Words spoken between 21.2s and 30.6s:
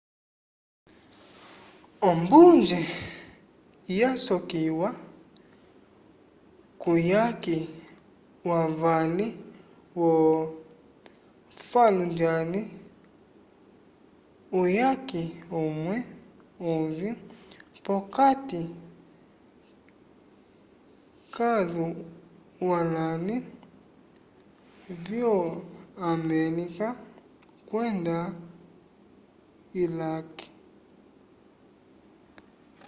k'aswalãli vyo-amelika kwenda ilake